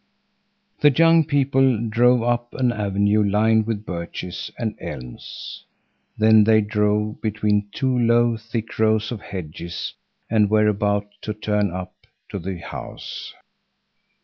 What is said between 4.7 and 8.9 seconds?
elms. Then they drove between two low, thick